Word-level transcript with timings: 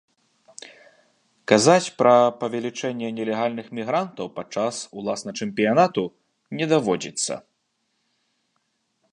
Казаць 1.51 1.93
пра 1.99 2.13
павелічэнне 2.41 3.07
нелегальных 3.19 3.67
мігрантаў 3.81 4.31
падчас 4.39 4.75
уласна 5.03 5.31
чэмпіянату 5.45 6.03
не 6.61 6.65
даводзіцца. 6.73 7.33